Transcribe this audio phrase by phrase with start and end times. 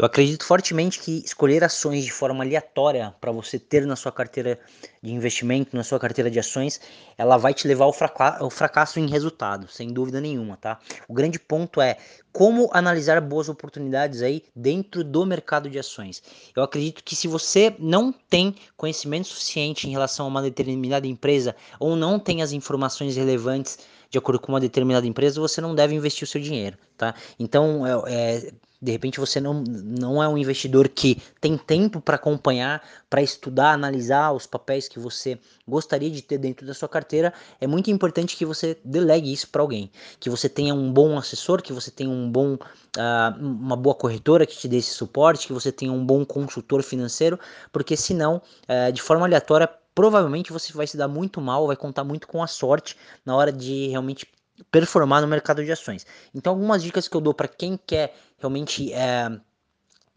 [0.00, 4.58] Eu acredito fortemente que escolher ações de forma aleatória para você ter na sua carteira
[5.02, 6.80] de investimento, na sua carteira de ações,
[7.18, 10.78] ela vai te levar ao, fraca ao fracasso em resultado, sem dúvida nenhuma, tá?
[11.06, 11.98] O grande ponto é
[12.32, 16.22] como analisar boas oportunidades aí dentro do mercado de ações.
[16.54, 21.54] Eu acredito que se você não tem conhecimento suficiente em relação a uma determinada empresa
[21.78, 23.78] ou não tem as informações relevantes
[24.10, 27.14] de acordo com uma determinada empresa, você não deve investir o seu dinheiro, tá?
[27.38, 32.16] Então, é, é de repente você não, não é um investidor que tem tempo para
[32.16, 37.32] acompanhar, para estudar, analisar os papéis que você gostaria de ter dentro da sua carteira.
[37.60, 41.62] É muito importante que você delegue isso para alguém, que você tenha um bom assessor,
[41.62, 45.52] que você tenha um bom, uh, uma boa corretora que te dê esse suporte, que
[45.52, 47.38] você tenha um bom consultor financeiro,
[47.70, 52.02] porque senão, uh, de forma aleatória, provavelmente você vai se dar muito mal, vai contar
[52.02, 54.26] muito com a sorte na hora de realmente
[54.70, 56.06] performar no mercado de ações.
[56.34, 59.30] Então, algumas dicas que eu dou para quem quer realmente é,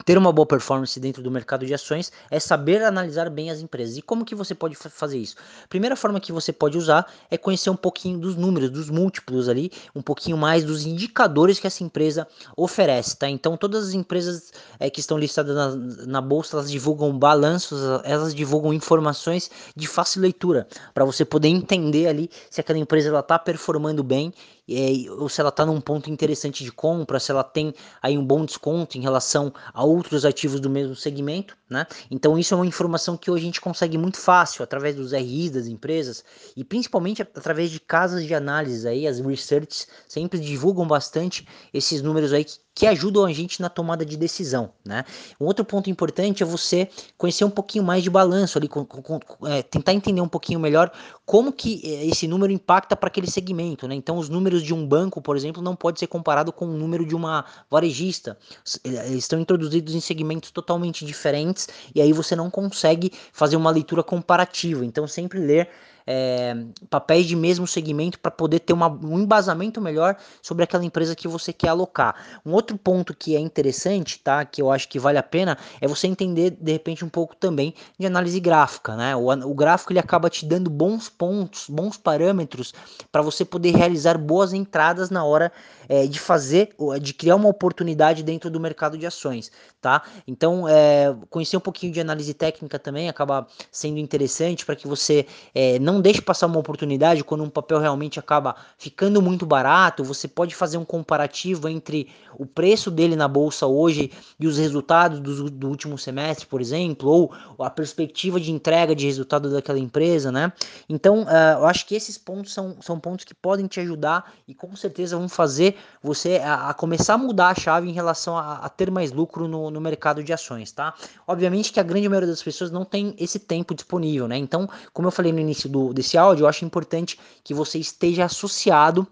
[0.05, 3.97] ter uma boa performance dentro do mercado de ações é saber analisar bem as empresas.
[3.97, 5.35] E como que você pode fazer isso?
[5.69, 9.71] primeira forma que você pode usar é conhecer um pouquinho dos números, dos múltiplos ali,
[9.95, 13.29] um pouquinho mais dos indicadores que essa empresa oferece, tá?
[13.29, 18.35] Então todas as empresas é, que estão listadas na, na bolsa, elas divulgam balanços, elas
[18.35, 23.39] divulgam informações de fácil leitura, para você poder entender ali se aquela empresa ela está
[23.39, 24.33] performando bem
[24.69, 28.25] é, ou se ela está num ponto interessante de compra, se ela tem aí um
[28.25, 31.85] bom desconto em relação a outros ativos do mesmo segmento, né?
[32.09, 35.51] Então isso é uma informação que hoje a gente consegue muito fácil através dos RIs
[35.51, 36.23] das empresas
[36.55, 42.33] e principalmente através de casas de análise aí, as research sempre divulgam bastante esses números
[42.33, 45.05] aí que que ajudam a gente na tomada de decisão, né?
[45.39, 49.19] Um outro ponto importante é você conhecer um pouquinho mais de balanço ali, com, com,
[49.47, 50.91] é, tentar entender um pouquinho melhor
[51.25, 53.93] como que é, esse número impacta para aquele segmento, né?
[53.93, 57.05] Então, os números de um banco, por exemplo, não pode ser comparado com o número
[57.05, 58.37] de uma varejista.
[58.83, 64.01] Eles estão introduzidos em segmentos totalmente diferentes e aí você não consegue fazer uma leitura
[64.01, 64.83] comparativa.
[64.83, 65.69] Então, sempre ler
[66.05, 66.55] é,
[66.89, 71.27] papéis de mesmo segmento para poder ter uma, um embasamento melhor sobre aquela empresa que
[71.27, 72.15] você quer alocar.
[72.45, 74.43] Um outro ponto que é interessante, tá?
[74.45, 77.73] Que eu acho que vale a pena é você entender de repente um pouco também
[77.97, 79.15] de análise gráfica, né?
[79.15, 82.73] O, o gráfico ele acaba te dando bons pontos, bons parâmetros
[83.11, 85.51] para você poder realizar boas entradas na hora
[85.87, 90.03] é, de fazer, de criar uma oportunidade dentro do mercado de ações, tá?
[90.27, 95.25] Então, é, conhecer um pouquinho de análise técnica também acaba sendo interessante para que você
[95.53, 100.03] é, não deixe passar uma oportunidade quando um papel realmente acaba ficando muito barato.
[100.03, 105.19] Você pode fazer um comparativo entre o preço dele na bolsa hoje e os resultados
[105.19, 107.33] do, do último semestre, por exemplo, ou
[107.65, 110.51] a perspectiva de entrega de resultado daquela empresa, né?
[110.87, 114.53] Então, uh, eu acho que esses pontos são, são pontos que podem te ajudar e
[114.53, 118.57] com certeza vão fazer você a, a começar a mudar a chave em relação a,
[118.57, 120.93] a ter mais lucro no, no mercado de ações, tá?
[121.27, 124.37] Obviamente que a grande maioria das pessoas não tem esse tempo disponível, né?
[124.37, 128.25] Então, como eu falei no início do, desse áudio, eu acho importante que você esteja
[128.25, 129.07] associado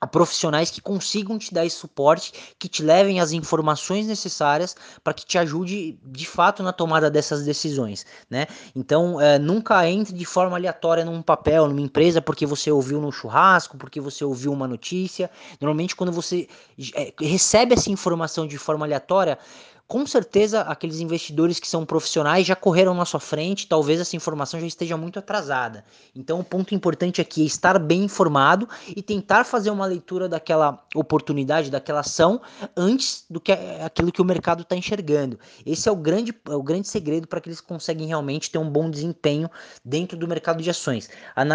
[0.00, 5.14] a profissionais que consigam te dar esse suporte, que te levem as informações necessárias para
[5.14, 8.46] que te ajude de fato na tomada dessas decisões, né?
[8.74, 13.10] Então, é, nunca entre de forma aleatória num papel, numa empresa, porque você ouviu no
[13.10, 15.30] churrasco, porque você ouviu uma notícia.
[15.60, 16.46] Normalmente, quando você
[16.94, 19.38] é, recebe essa informação de forma aleatória,
[19.88, 24.58] com certeza aqueles investidores que são profissionais já correram na sua frente, talvez essa informação
[24.58, 25.84] já esteja muito atrasada.
[26.14, 30.84] Então o ponto importante aqui é estar bem informado e tentar fazer uma leitura daquela
[30.94, 32.40] oportunidade, daquela ação
[32.76, 35.38] antes do que aquilo que o mercado está enxergando.
[35.64, 38.68] Esse é o grande, é o grande segredo para que eles conseguem realmente ter um
[38.68, 39.48] bom desempenho
[39.84, 41.08] dentro do mercado de ações.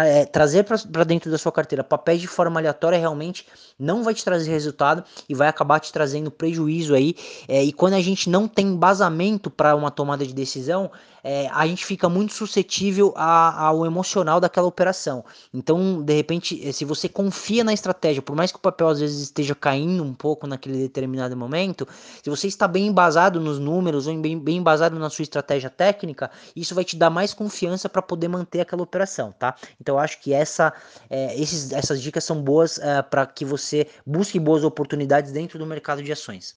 [0.06, 3.46] É, trazer para dentro da sua carteira papéis de forma aleatória realmente
[3.78, 7.14] não vai te trazer resultado e vai acabar te trazendo prejuízo aí.
[7.46, 10.90] É, e quando a gente gente não tem embasamento para uma tomada de decisão,
[11.24, 15.24] é, a gente fica muito suscetível a, ao emocional daquela operação.
[15.52, 19.22] Então, de repente, se você confia na estratégia, por mais que o papel às vezes
[19.22, 21.86] esteja caindo um pouco naquele determinado momento,
[22.22, 26.30] se você está bem embasado nos números ou bem, bem embasado na sua estratégia técnica,
[26.54, 29.54] isso vai te dar mais confiança para poder manter aquela operação, tá?
[29.80, 30.72] Então, eu acho que essa,
[31.08, 35.66] é, esses, essas dicas são boas é, para que você busque boas oportunidades dentro do
[35.66, 36.50] mercado de ações.